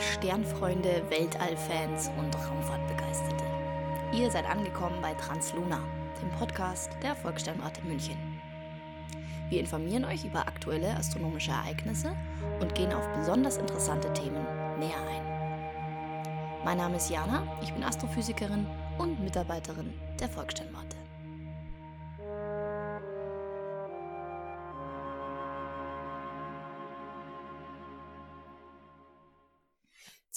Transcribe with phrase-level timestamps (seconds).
[0.00, 3.44] Sternfreunde, Weltallfans und Raumfahrtbegeisterte.
[4.14, 5.80] Ihr seid angekommen bei Transluna,
[6.20, 8.16] dem Podcast der Volkssternwarte München.
[9.50, 12.16] Wir informieren euch über aktuelle astronomische Ereignisse
[12.60, 14.44] und gehen auf besonders interessante Themen
[14.78, 16.64] näher ein.
[16.64, 20.99] Mein Name ist Jana, ich bin Astrophysikerin und Mitarbeiterin der Volkssternwarte.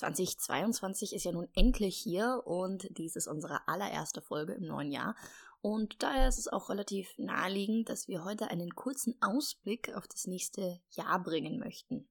[0.04, 5.16] 2022 ist ja nun endlich hier und dies ist unsere allererste Folge im neuen Jahr.
[5.62, 10.28] Und daher ist es auch relativ naheliegend, dass wir heute einen kurzen Ausblick auf das
[10.28, 12.10] nächste Jahr bringen möchten.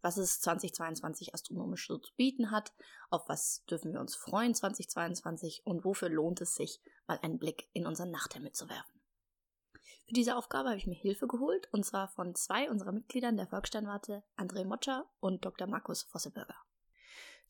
[0.00, 2.72] Was es 2022 astronomisch so zu bieten hat,
[3.10, 7.68] auf was dürfen wir uns freuen 2022 und wofür lohnt es sich, mal einen Blick
[7.74, 9.02] in unseren Nachthimmel zu werfen.
[10.06, 13.48] Für diese Aufgabe habe ich mir Hilfe geholt, und zwar von zwei unserer Mitgliedern der
[13.48, 15.66] Volkssternwarte, André Motscher und Dr.
[15.66, 16.56] Markus Vosseberger.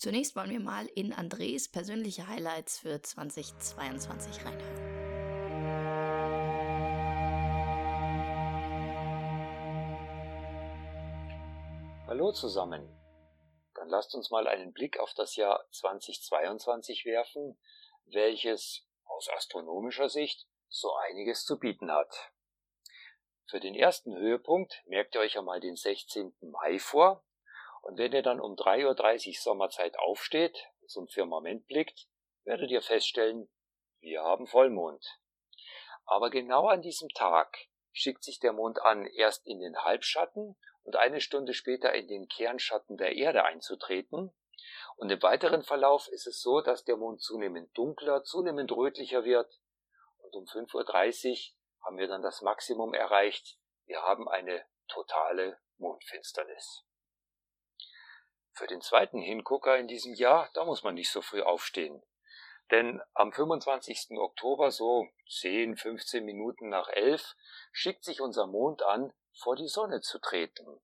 [0.05, 4.85] Zunächst wollen wir mal in Andres persönliche Highlights für 2022 reinhören.
[12.07, 12.87] Hallo zusammen.
[13.73, 17.59] Dann lasst uns mal einen Blick auf das Jahr 2022 werfen,
[18.05, 22.15] welches aus astronomischer Sicht so einiges zu bieten hat.
[23.47, 26.35] Für den ersten Höhepunkt merkt ihr euch einmal den 16.
[26.43, 27.25] Mai vor,
[27.85, 32.07] und wenn ihr dann um 3.30 Uhr Sommerzeit aufsteht zum Firmament blickt,
[32.45, 33.51] werdet ihr feststellen,
[34.01, 35.05] wir haben Vollmond.
[36.07, 40.97] Aber genau an diesem Tag schickt sich der Mond an, erst in den Halbschatten und
[40.97, 44.35] eine Stunde später in den Kernschatten der Erde einzutreten.
[44.97, 49.61] Und im weiteren Verlauf ist es so, dass der Mond zunehmend dunkler, zunehmend rötlicher wird.
[50.23, 53.59] Und um 5.30 Uhr haben wir dann das Maximum erreicht.
[53.85, 56.87] Wir haben eine totale Mondfinsternis.
[58.55, 62.03] Für den zweiten Hingucker in diesem Jahr, da muss man nicht so früh aufstehen.
[62.71, 64.17] Denn am 25.
[64.17, 67.35] Oktober, so 10, 15 Minuten nach 11,
[67.73, 70.81] schickt sich unser Mond an, vor die Sonne zu treten.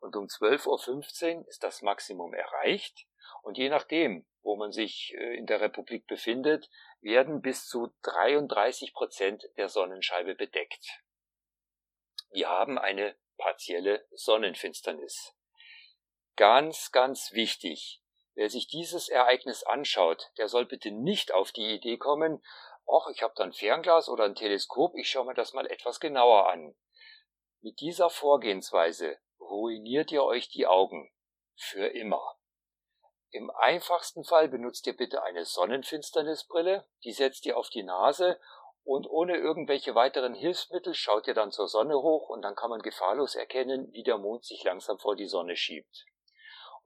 [0.00, 3.06] Und um 12.15 Uhr ist das Maximum erreicht.
[3.42, 6.68] Und je nachdem, wo man sich äh, in der Republik befindet,
[7.00, 11.02] werden bis zu 33 Prozent der Sonnenscheibe bedeckt.
[12.30, 15.34] Wir haben eine partielle Sonnenfinsternis.
[16.36, 18.02] Ganz, ganz wichtig.
[18.34, 22.42] Wer sich dieses Ereignis anschaut, der soll bitte nicht auf die Idee kommen,
[22.90, 26.00] ach, ich habe da ein Fernglas oder ein Teleskop, ich schaue mir das mal etwas
[26.00, 26.74] genauer an.
[27.60, 31.12] Mit dieser Vorgehensweise ruiniert ihr euch die Augen.
[31.54, 32.38] Für immer.
[33.30, 38.40] Im einfachsten Fall benutzt ihr bitte eine Sonnenfinsternisbrille, die setzt ihr auf die Nase
[38.84, 42.82] und ohne irgendwelche weiteren Hilfsmittel schaut ihr dann zur Sonne hoch und dann kann man
[42.82, 46.06] gefahrlos erkennen, wie der Mond sich langsam vor die Sonne schiebt.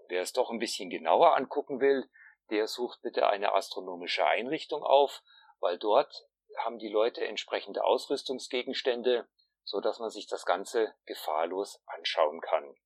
[0.09, 2.09] Wer es doch ein bisschen genauer angucken will,
[2.51, 5.23] der sucht bitte eine astronomische Einrichtung auf,
[5.61, 6.29] weil dort
[6.59, 9.29] haben die Leute entsprechende Ausrüstungsgegenstände,
[9.65, 12.77] so dass man sich das Ganze gefahrlos anschauen kann.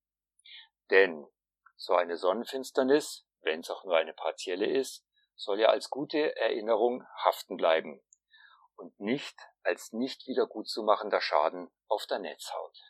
[0.90, 1.26] Denn
[1.76, 5.06] so eine Sonnenfinsternis, wenn es auch nur eine partielle ist,
[5.36, 8.02] soll ja als gute Erinnerung haften bleiben
[8.76, 10.68] und nicht als nicht wieder gut
[11.20, 12.89] Schaden auf der Netzhaut.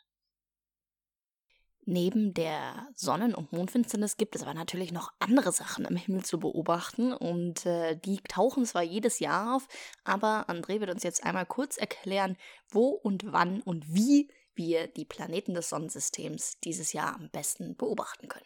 [1.85, 6.39] Neben der Sonnen- und Mondfinsternis gibt es aber natürlich noch andere Sachen am Himmel zu
[6.39, 9.67] beobachten und äh, die tauchen zwar jedes Jahr auf,
[10.03, 12.37] aber André wird uns jetzt einmal kurz erklären,
[12.69, 18.27] wo und wann und wie wir die Planeten des Sonnensystems dieses Jahr am besten beobachten
[18.27, 18.45] können.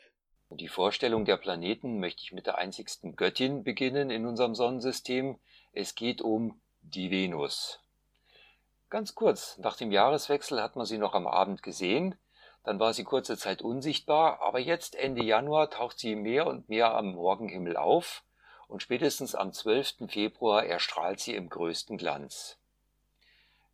[0.50, 5.40] Die Vorstellung der Planeten möchte ich mit der einzigsten Göttin beginnen in unserem Sonnensystem.
[5.74, 7.82] Es geht um die Venus.
[8.90, 12.16] Ganz kurz, nach dem Jahreswechsel hat man sie noch am Abend gesehen
[12.66, 16.96] dann war sie kurze Zeit unsichtbar, aber jetzt Ende Januar taucht sie mehr und mehr
[16.96, 18.24] am Morgenhimmel auf
[18.68, 20.10] und spätestens am 12.
[20.10, 22.58] Februar erstrahlt sie im größten Glanz.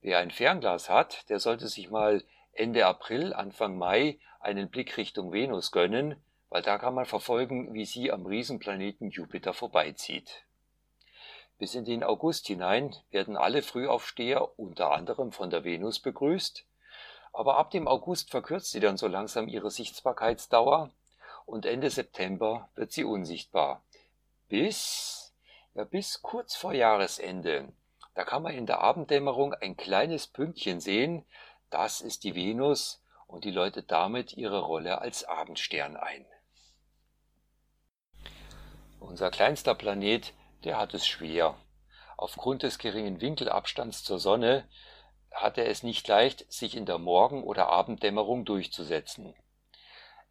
[0.01, 5.31] Wer ein Fernglas hat, der sollte sich mal Ende April, Anfang Mai einen Blick Richtung
[5.31, 10.43] Venus gönnen, weil da kann man verfolgen, wie sie am Riesenplaneten Jupiter vorbeizieht.
[11.59, 16.65] Bis in den August hinein werden alle Frühaufsteher unter anderem von der Venus begrüßt,
[17.33, 20.91] aber ab dem August verkürzt sie dann so langsam ihre Sichtbarkeitsdauer
[21.45, 23.83] und Ende September wird sie unsichtbar.
[24.47, 25.33] Bis,
[25.73, 27.73] ja, bis kurz vor Jahresende.
[28.13, 31.25] Da kann man in der Abenddämmerung ein kleines Pünktchen sehen.
[31.69, 36.25] Das ist die Venus und die läutet damit ihre Rolle als Abendstern ein.
[38.99, 40.33] Unser kleinster Planet,
[40.65, 41.57] der hat es schwer.
[42.17, 44.69] Aufgrund des geringen Winkelabstands zur Sonne
[45.31, 49.33] hat er es nicht leicht, sich in der Morgen oder Abenddämmerung durchzusetzen.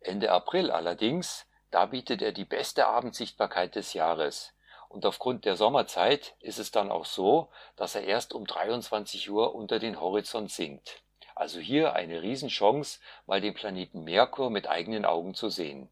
[0.01, 4.55] Ende April allerdings da bietet er die beste Abendsichtbarkeit des Jahres.
[4.89, 9.55] Und aufgrund der Sommerzeit ist es dann auch so, dass er erst um 23 Uhr
[9.55, 11.03] unter den Horizont sinkt.
[11.37, 15.89] Also hier eine Riesenchance, mal den Planeten Merkur mit eigenen Augen zu sehen.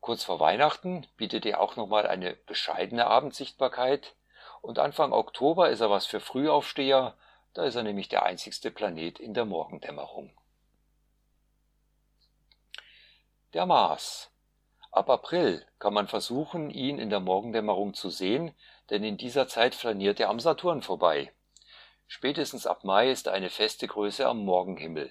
[0.00, 4.14] Kurz vor Weihnachten bietet er auch nochmal eine bescheidene Abendsichtbarkeit
[4.60, 7.16] und Anfang Oktober ist er was für Frühaufsteher,
[7.54, 10.30] da ist er nämlich der einzigste Planet in der Morgendämmerung.
[13.52, 14.30] Der Mars.
[14.90, 18.54] Ab April kann man versuchen, ihn in der Morgendämmerung zu sehen,
[18.90, 21.32] denn in dieser Zeit flaniert er am Saturn vorbei.
[22.06, 25.10] Spätestens ab Mai ist er eine feste Größe am Morgenhimmel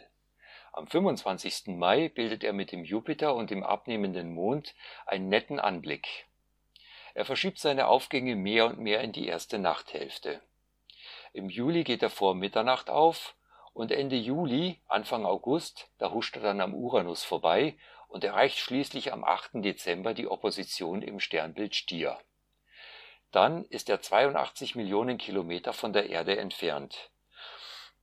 [0.76, 1.68] am 25.
[1.68, 4.74] Mai bildet er mit dem Jupiter und dem abnehmenden Mond
[5.06, 6.26] einen netten Anblick.
[7.14, 10.42] Er verschiebt seine Aufgänge mehr und mehr in die erste Nachthälfte.
[11.34, 13.36] Im Juli geht er vor Mitternacht auf
[13.74, 17.76] und Ende Juli, Anfang August, da huscht er dann am Uranus vorbei
[18.08, 19.56] und erreicht schließlich am 8.
[19.56, 22.18] Dezember die Opposition im Sternbild Stier.
[23.32, 27.10] Dann ist er 82 Millionen Kilometer von der Erde entfernt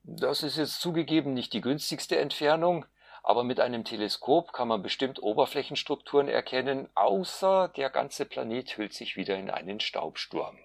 [0.02, 2.86] das ist jetzt zugegeben nicht die günstigste Entfernung,
[3.22, 9.16] aber mit einem Teleskop kann man bestimmt Oberflächenstrukturen erkennen, außer der ganze Planet hüllt sich
[9.16, 10.58] wieder in einen Staubsturm.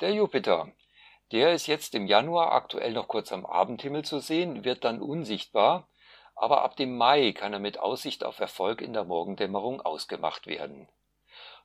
[0.00, 0.72] Der Jupiter.
[1.30, 5.86] Der ist jetzt im Januar aktuell noch kurz am Abendhimmel zu sehen, wird dann unsichtbar,
[6.34, 10.88] aber ab dem Mai kann er mit Aussicht auf Erfolg in der Morgendämmerung ausgemacht werden.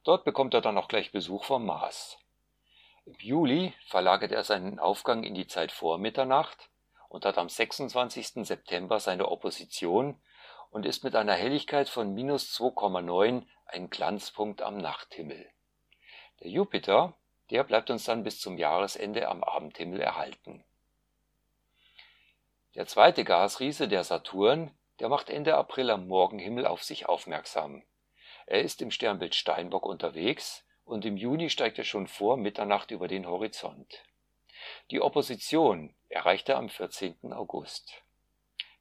[0.04, 2.20] Dort bekommt er dann auch gleich Besuch vom Mars.
[3.06, 6.70] Im Juli verlagert er seinen Aufgang in die Zeit vor Mitternacht
[7.10, 8.46] und hat am 26.
[8.46, 10.22] September seine Opposition
[10.70, 15.50] und ist mit einer Helligkeit von minus 2,9 ein Glanzpunkt am Nachthimmel.
[16.42, 17.16] Der Jupiter,
[17.50, 20.64] der bleibt uns dann bis zum Jahresende am Abendhimmel erhalten.
[22.76, 27.84] Der zweite Gasriese, der Saturn, der macht Ende April am Morgenhimmel auf sich aufmerksam.
[28.46, 33.08] Er ist im Sternbild Steinbock unterwegs und im Juni steigt er schon vor Mitternacht über
[33.08, 34.04] den Horizont.
[34.92, 37.34] Die Opposition erreicht er am 14.
[37.34, 38.04] August.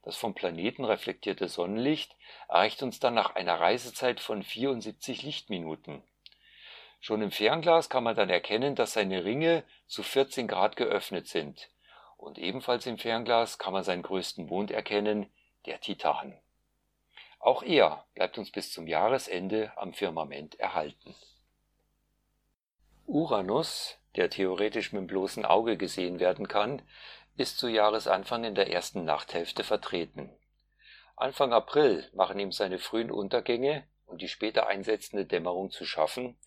[0.01, 2.15] Das vom Planeten reflektierte Sonnenlicht
[2.47, 6.03] erreicht uns dann nach einer Reisezeit von 74 Lichtminuten.
[6.99, 11.69] Schon im Fernglas kann man dann erkennen, dass seine Ringe zu 14 Grad geöffnet sind.
[12.17, 15.31] Und ebenfalls im Fernglas kann man seinen größten Mond erkennen,
[15.65, 16.37] der Titan.
[17.39, 21.15] Auch er bleibt uns bis zum Jahresende am Firmament erhalten.
[23.05, 26.81] Uranus, der theoretisch mit dem bloßen Auge gesehen werden kann,
[27.37, 30.29] ist zu Jahresanfang in der ersten Nachthälfte vertreten.
[31.15, 36.37] Anfang April machen ihm seine frühen Untergänge und die später einsetzende Dämmerung zu schaffen,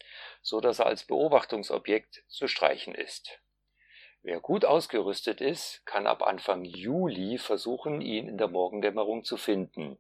[0.43, 3.41] so dass er als Beobachtungsobjekt zu streichen ist.
[4.23, 9.99] Wer gut ausgerüstet ist, kann ab Anfang Juli versuchen, ihn in der Morgendämmerung zu finden.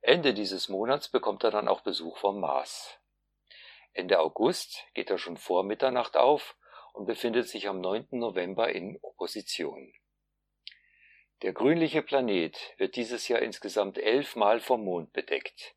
[0.00, 2.98] Ende dieses Monats bekommt er dann auch Besuch vom Mars.
[3.92, 6.56] Ende August geht er schon vor Mitternacht auf
[6.92, 8.08] und befindet sich am 9.
[8.12, 9.92] November in Opposition.
[11.42, 15.74] Der grünliche Planet wird dieses Jahr insgesamt elfmal vom Mond bedeckt.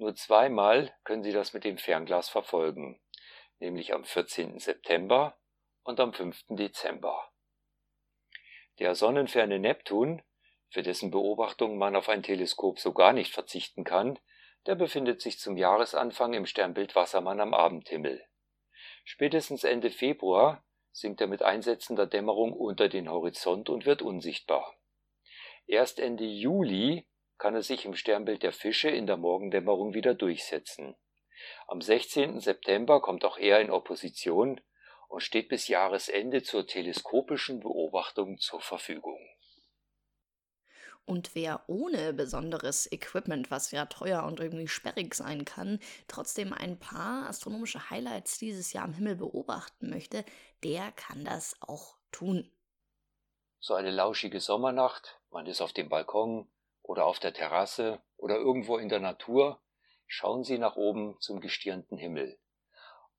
[0.00, 2.98] Nur zweimal können Sie das mit dem Fernglas verfolgen,
[3.58, 4.58] nämlich am 14.
[4.58, 5.36] September
[5.82, 6.42] und am 5.
[6.48, 7.30] Dezember.
[8.78, 10.22] Der sonnenferne Neptun,
[10.70, 14.18] für dessen Beobachtung man auf ein Teleskop so gar nicht verzichten kann,
[14.64, 18.24] der befindet sich zum Jahresanfang im Sternbild Wassermann am Abendhimmel.
[19.04, 24.74] Spätestens Ende Februar sinkt er mit einsetzender Dämmerung unter den Horizont und wird unsichtbar.
[25.66, 27.06] Erst Ende Juli
[27.40, 30.94] kann er sich im Sternbild der Fische in der Morgendämmerung wieder durchsetzen.
[31.66, 32.38] Am 16.
[32.38, 34.60] September kommt auch er in Opposition
[35.08, 39.18] und steht bis Jahresende zur teleskopischen Beobachtung zur Verfügung.
[41.06, 46.78] Und wer ohne besonderes Equipment, was ja teuer und irgendwie sperrig sein kann, trotzdem ein
[46.78, 50.26] paar astronomische Highlights dieses Jahr am Himmel beobachten möchte,
[50.62, 52.52] der kann das auch tun.
[53.60, 56.46] So eine lauschige Sommernacht, man ist auf dem Balkon
[56.82, 59.60] oder auf der Terrasse oder irgendwo in der Natur,
[60.06, 62.38] schauen Sie nach oben zum gestirnten Himmel.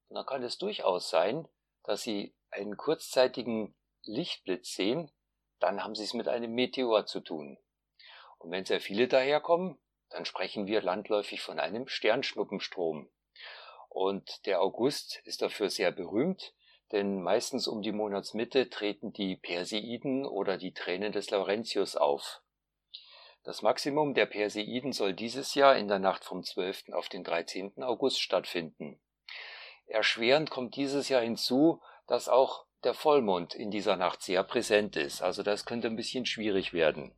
[0.08, 1.48] Und dann kann es durchaus sein,
[1.84, 5.12] dass Sie einen kurzzeitigen Lichtblitz sehen,
[5.60, 7.58] dann haben Sie es mit einem Meteor zu tun.
[8.40, 13.10] Und wenn sehr viele daherkommen, dann sprechen wir landläufig von einem Sternschnuppenstrom.
[13.88, 16.54] Und der August ist dafür sehr berühmt,
[16.92, 22.42] denn meistens um die Monatsmitte treten die Perseiden oder die Tränen des Laurentius auf.
[23.44, 26.90] Das Maximum der Perseiden soll dieses Jahr in der Nacht vom 12.
[26.94, 27.82] auf den 13.
[27.82, 29.00] August stattfinden.
[29.88, 35.22] Erschwerend kommt dieses Jahr hinzu, dass auch der Vollmond in dieser Nacht sehr präsent ist,
[35.22, 37.16] also das könnte ein bisschen schwierig werden.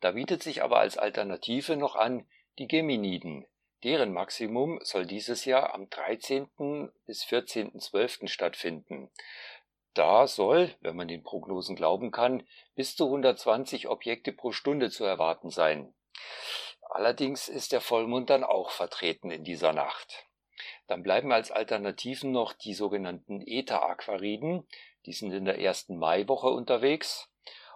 [0.00, 2.26] Da bietet sich aber als Alternative noch an,
[2.58, 3.46] die Geminiden.
[3.84, 6.90] Deren Maximum soll dieses Jahr am 13.
[7.06, 8.26] bis 14.12.
[8.26, 9.10] stattfinden.
[9.98, 15.02] Da soll, wenn man den Prognosen glauben kann, bis zu 120 Objekte pro Stunde zu
[15.02, 15.92] erwarten sein.
[16.88, 20.28] Allerdings ist der Vollmond dann auch vertreten in dieser Nacht.
[20.86, 24.68] Dann bleiben als Alternativen noch die sogenannten Eta-Aquariden,
[25.04, 27.28] die sind in der ersten Maiwoche unterwegs.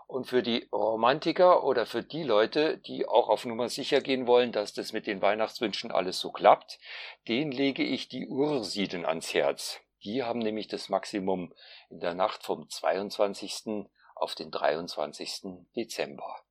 [0.06, 4.52] Und für die Romantiker oder für die Leute, die auch auf Nummer sicher gehen wollen,
[4.52, 6.78] dass das mit den Weihnachtswünschen alles so klappt,
[7.26, 9.80] den lege ich die Ursiden ans Herz.
[10.04, 11.54] Die haben nämlich das Maximum
[11.88, 13.86] in der Nacht vom 22.
[14.14, 15.66] auf den 23.
[15.76, 16.42] Dezember.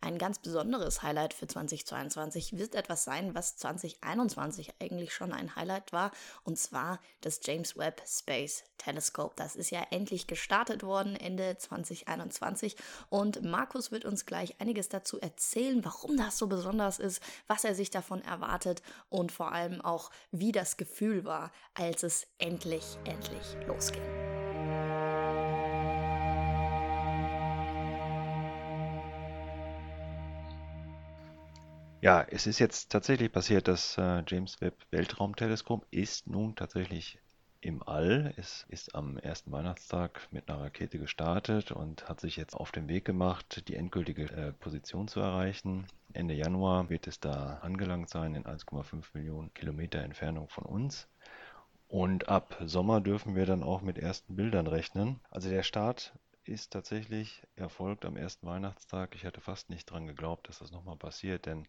[0.00, 5.92] Ein ganz besonderes Highlight für 2022 wird etwas sein, was 2021 eigentlich schon ein Highlight
[5.92, 6.12] war,
[6.44, 9.34] und zwar das James Webb Space Telescope.
[9.36, 12.76] Das ist ja endlich gestartet worden Ende 2021
[13.10, 17.74] und Markus wird uns gleich einiges dazu erzählen, warum das so besonders ist, was er
[17.74, 23.56] sich davon erwartet und vor allem auch, wie das Gefühl war, als es endlich, endlich
[23.66, 24.17] losging.
[32.00, 37.18] Ja, es ist jetzt tatsächlich passiert, das äh, James Webb Weltraumteleskop ist nun tatsächlich
[37.60, 38.32] im All.
[38.36, 42.86] Es ist am ersten Weihnachtstag mit einer Rakete gestartet und hat sich jetzt auf den
[42.86, 45.88] Weg gemacht, die endgültige äh, Position zu erreichen.
[46.12, 51.08] Ende Januar wird es da angelangt sein, in 1,5 Millionen Kilometer Entfernung von uns.
[51.88, 55.18] Und ab Sommer dürfen wir dann auch mit ersten Bildern rechnen.
[55.30, 56.12] Also der Start
[56.48, 59.14] ist tatsächlich erfolgt am ersten Weihnachtstag.
[59.14, 61.68] Ich hatte fast nicht dran geglaubt, dass das nochmal passiert, denn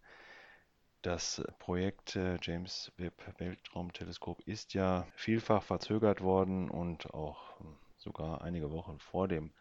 [1.02, 8.42] das Projekt äh, James Webb Weltraumteleskop ist ja vielfach verzögert worden und auch hm, sogar
[8.42, 9.52] einige Wochen vor dem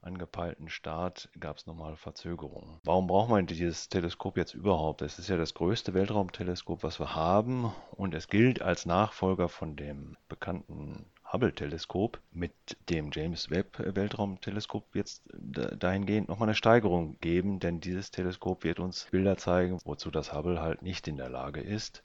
[0.00, 2.80] angepeilten Start gab es nochmal Verzögerungen.
[2.84, 5.02] Warum braucht man dieses Teleskop jetzt überhaupt?
[5.02, 9.76] Es ist ja das größte Weltraumteleskop, was wir haben und es gilt als Nachfolger von
[9.76, 12.52] dem bekannten Hubble-Teleskop mit
[12.88, 19.36] dem James Webb-Weltraumteleskop jetzt dahingehend nochmal eine Steigerung geben, denn dieses Teleskop wird uns Bilder
[19.36, 22.02] zeigen, wozu das Hubble halt nicht in der Lage ist.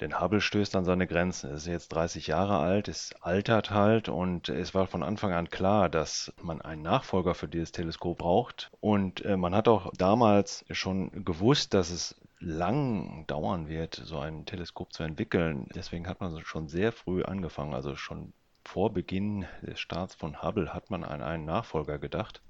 [0.00, 1.50] Denn Hubble stößt an seine Grenzen.
[1.50, 5.50] Es ist jetzt 30 Jahre alt, es altert halt und es war von Anfang an
[5.50, 8.72] klar, dass man einen Nachfolger für dieses Teleskop braucht.
[8.80, 14.44] Und äh, man hat auch damals schon gewusst, dass es lang dauern wird, so ein
[14.46, 15.66] Teleskop zu entwickeln.
[15.74, 18.32] Deswegen hat man schon sehr früh angefangen, also schon
[18.64, 22.42] vor Beginn des Starts von Hubble hat man an einen Nachfolger gedacht.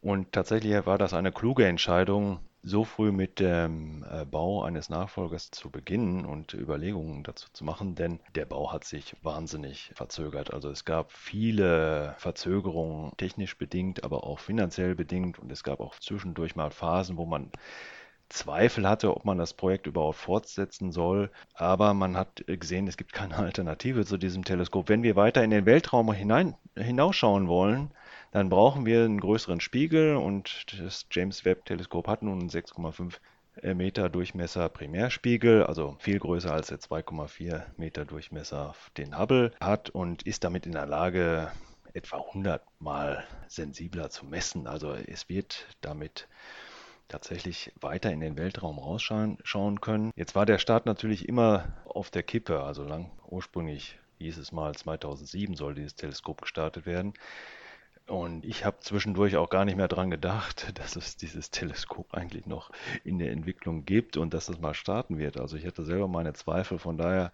[0.00, 5.52] Und tatsächlich war das eine kluge Entscheidung, so früh mit dem äh, Bau eines Nachfolgers
[5.52, 10.52] zu beginnen und Überlegungen dazu zu machen, denn der Bau hat sich wahnsinnig verzögert.
[10.52, 15.94] Also es gab viele Verzögerungen, technisch bedingt, aber auch finanziell bedingt und es gab auch
[16.00, 17.52] zwischendurch mal Phasen, wo man
[18.28, 21.30] Zweifel hatte, ob man das Projekt überhaupt fortsetzen soll.
[21.54, 24.88] Aber man hat gesehen, es gibt keine Alternative zu diesem Teleskop.
[24.88, 27.90] Wenn wir weiter in den Weltraum hinein, hinausschauen wollen,
[28.32, 33.14] dann brauchen wir einen größeren Spiegel und das James Webb Teleskop hat nun einen 6,5
[33.74, 40.24] Meter Durchmesser Primärspiegel, also viel größer als der 2,4 Meter Durchmesser, den Hubble hat und
[40.24, 41.50] ist damit in der Lage,
[41.94, 44.66] etwa 100 mal sensibler zu messen.
[44.66, 46.28] Also es wird damit
[47.08, 50.12] tatsächlich weiter in den Weltraum rausschauen können.
[50.16, 54.74] Jetzt war der Start natürlich immer auf der Kippe, also lang ursprünglich hieß es mal
[54.74, 57.14] 2007 soll dieses Teleskop gestartet werden.
[58.06, 62.46] Und ich habe zwischendurch auch gar nicht mehr dran gedacht, dass es dieses Teleskop eigentlich
[62.46, 62.70] noch
[63.04, 65.38] in der Entwicklung gibt und dass es mal starten wird.
[65.38, 67.32] Also ich hatte selber meine Zweifel, von daher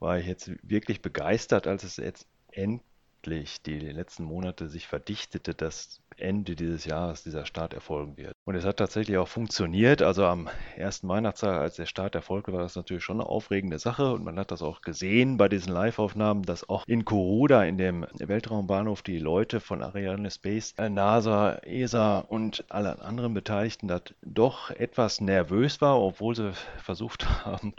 [0.00, 6.00] war ich jetzt wirklich begeistert, als es jetzt endlich die letzten Monate sich verdichtete, dass
[6.20, 8.32] Ende dieses Jahres dieser Start erfolgen wird.
[8.44, 10.02] Und es hat tatsächlich auch funktioniert.
[10.02, 14.12] Also am ersten Weihnachtstag, als der Start erfolgte, war das natürlich schon eine aufregende Sache.
[14.12, 18.06] Und man hat das auch gesehen bei diesen Live-Aufnahmen, dass auch in Kuroda, in dem
[18.18, 25.20] Weltraumbahnhof, die Leute von Ariane Space, NASA, ESA und alle anderen Beteiligten da doch etwas
[25.20, 27.74] nervös war, obwohl sie versucht haben,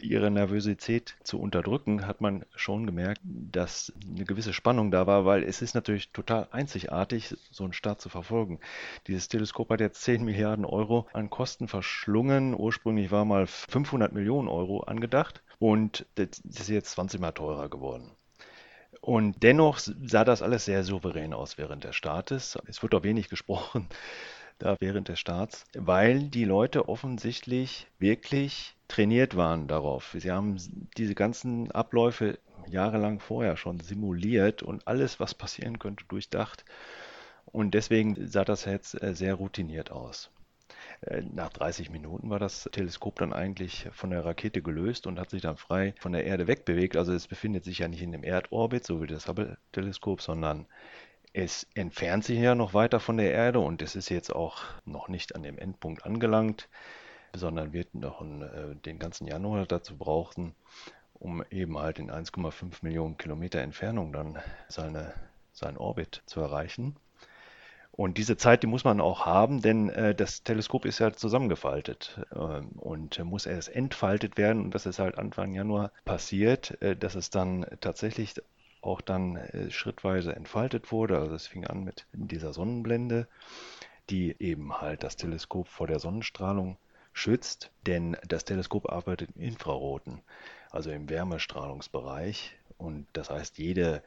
[0.00, 5.42] ihre Nervosität zu unterdrücken, hat man schon gemerkt, dass eine gewisse Spannung da war, weil
[5.44, 8.60] es ist natürlich total einzigartig, so einen Start zu verfolgen.
[9.06, 12.54] Dieses Teleskop hat jetzt 10 Milliarden Euro an Kosten verschlungen.
[12.54, 18.10] Ursprünglich war mal 500 Millionen Euro angedacht und das ist jetzt 20 Mal teurer geworden.
[19.00, 22.58] Und dennoch sah das alles sehr souverän aus während des Startes.
[22.66, 23.88] Es wird auch wenig gesprochen
[24.58, 30.14] da während des Starts, weil die Leute offensichtlich wirklich trainiert waren darauf.
[30.18, 30.58] Sie haben
[30.98, 36.64] diese ganzen Abläufe jahrelang vorher schon simuliert und alles, was passieren könnte, durchdacht.
[37.52, 40.30] Und deswegen sah das jetzt äh, sehr routiniert aus.
[41.02, 45.30] Äh, nach 30 Minuten war das Teleskop dann eigentlich von der Rakete gelöst und hat
[45.30, 46.96] sich dann frei von der Erde wegbewegt.
[46.96, 50.66] Also es befindet sich ja nicht in dem Erdorbit, so wie das Hubble-Teleskop, sondern
[51.32, 55.08] es entfernt sich ja noch weiter von der Erde und es ist jetzt auch noch
[55.08, 56.68] nicht an dem Endpunkt angelangt,
[57.34, 60.54] sondern wird noch äh, den ganzen Januar dazu brauchen,
[61.14, 64.38] um eben halt in 1,5 Millionen Kilometer Entfernung dann
[64.68, 65.14] seine,
[65.52, 66.96] seinen Orbit zu erreichen.
[68.00, 72.18] Und diese Zeit, die muss man auch haben, denn äh, das Teleskop ist ja zusammengefaltet
[72.30, 72.34] äh,
[72.78, 74.62] und muss erst entfaltet werden.
[74.62, 78.36] Und das ist halt Anfang Januar passiert, äh, dass es dann tatsächlich
[78.80, 81.18] auch dann äh, schrittweise entfaltet wurde.
[81.18, 83.28] Also es fing an mit dieser Sonnenblende,
[84.08, 86.78] die eben halt das Teleskop vor der Sonnenstrahlung
[87.12, 90.22] schützt, denn das Teleskop arbeitet im Infraroten,
[90.70, 92.56] also im Wärmestrahlungsbereich.
[92.78, 94.02] Und das heißt, jede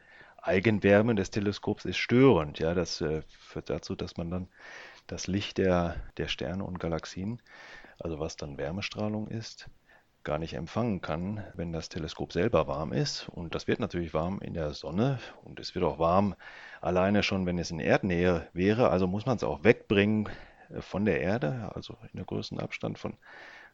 [0.46, 2.58] Eigenwärme des Teleskops ist störend.
[2.58, 4.48] Ja, das äh, führt dazu, dass man dann
[5.06, 7.40] das Licht der, der Sterne und Galaxien,
[7.98, 9.70] also was dann Wärmestrahlung ist,
[10.22, 13.28] gar nicht empfangen kann, wenn das Teleskop selber warm ist.
[13.28, 16.34] Und das wird natürlich warm in der Sonne und es wird auch warm
[16.80, 18.90] alleine schon, wenn es in Erdnähe wäre.
[18.90, 20.28] Also muss man es auch wegbringen
[20.70, 23.16] äh, von der Erde, also in der größten Abstand von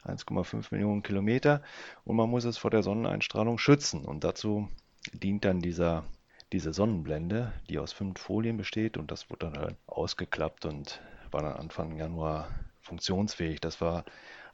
[0.04, 1.62] 1,5 Millionen Kilometer.
[2.04, 4.04] Und man muss es vor der Sonneneinstrahlung schützen.
[4.04, 4.68] Und dazu
[5.12, 6.04] dient dann dieser
[6.52, 11.42] diese Sonnenblende, die aus fünf Folien besteht und das wurde dann halt ausgeklappt und war
[11.42, 12.48] dann Anfang Januar
[12.80, 13.60] funktionsfähig.
[13.60, 14.04] Das war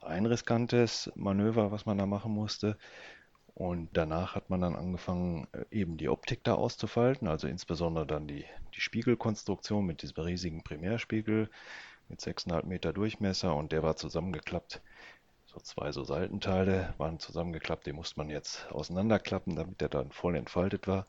[0.01, 2.77] ein riskantes Manöver, was man da machen musste.
[3.53, 8.27] Und danach hat man dann angefangen, äh, eben die Optik da auszufalten, also insbesondere dann
[8.27, 11.49] die, die Spiegelkonstruktion mit diesem riesigen Primärspiegel
[12.07, 14.81] mit 6,5 Meter Durchmesser und der war zusammengeklappt.
[15.45, 20.35] So zwei so Seitenteile waren zusammengeklappt, die musste man jetzt auseinanderklappen, damit der dann voll
[20.35, 21.07] entfaltet war.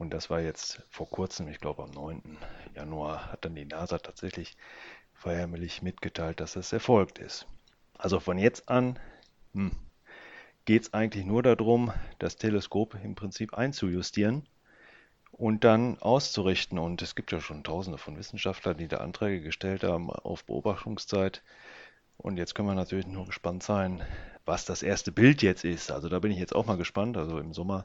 [0.00, 2.38] Und das war jetzt vor kurzem, ich glaube am 9.
[2.74, 4.56] Januar, hat dann die NASA tatsächlich
[5.12, 7.46] feierlich mitgeteilt, dass es erfolgt ist.
[7.98, 8.98] Also von jetzt an
[9.52, 9.72] hm,
[10.64, 14.46] geht es eigentlich nur darum, das Teleskop im Prinzip einzujustieren
[15.32, 16.78] und dann auszurichten.
[16.78, 21.42] Und es gibt ja schon tausende von Wissenschaftlern, die da Anträge gestellt haben auf Beobachtungszeit.
[22.16, 24.02] Und jetzt können wir natürlich nur gespannt sein,
[24.46, 25.92] was das erste Bild jetzt ist.
[25.92, 27.18] Also da bin ich jetzt auch mal gespannt.
[27.18, 27.84] Also im Sommer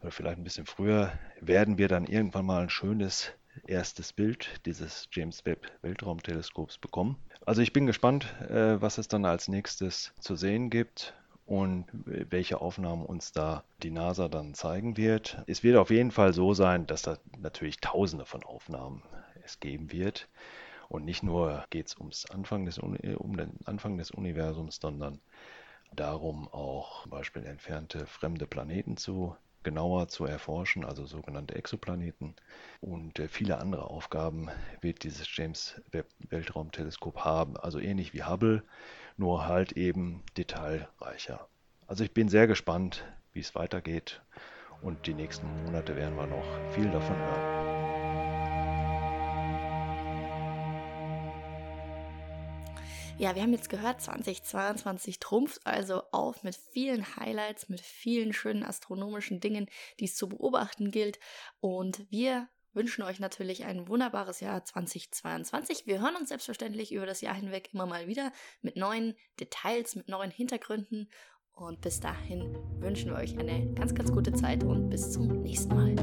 [0.00, 3.32] oder vielleicht ein bisschen früher, werden wir dann irgendwann mal ein schönes
[3.66, 7.16] erstes Bild dieses James Webb Weltraumteleskops bekommen.
[7.44, 11.14] Also ich bin gespannt, äh, was es dann als nächstes zu sehen gibt
[11.46, 15.42] und welche Aufnahmen uns da die NASA dann zeigen wird.
[15.46, 19.02] Es wird auf jeden Fall so sein, dass da natürlich tausende von Aufnahmen
[19.44, 20.28] es geben wird.
[20.90, 25.20] Und nicht nur geht es ums Anfang des, um den Anfang des Universums, sondern
[25.92, 32.34] darum auch zum Beispiel entfernte fremde Planeten zu genauer zu erforschen, also sogenannte Exoplaneten.
[32.80, 34.48] Und äh, viele andere Aufgaben
[34.80, 37.56] wird dieses James Webb Weltraumteleskop haben.
[37.56, 38.62] Also ähnlich wie Hubble,
[39.16, 41.48] nur halt eben detailreicher.
[41.86, 44.22] Also ich bin sehr gespannt, wie es weitergeht.
[44.82, 47.87] Und die nächsten Monate werden wir noch viel davon hören.
[53.18, 58.62] Ja, wir haben jetzt gehört, 2022 trumpft also auf mit vielen Highlights, mit vielen schönen
[58.62, 59.66] astronomischen Dingen,
[59.98, 61.18] die es zu beobachten gilt.
[61.58, 65.84] Und wir wünschen euch natürlich ein wunderbares Jahr 2022.
[65.84, 70.08] Wir hören uns selbstverständlich über das Jahr hinweg immer mal wieder mit neuen Details, mit
[70.08, 71.10] neuen Hintergründen.
[71.50, 75.74] Und bis dahin wünschen wir euch eine ganz, ganz gute Zeit und bis zum nächsten
[75.74, 75.96] Mal.